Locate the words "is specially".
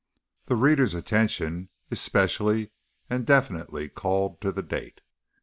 1.91-2.71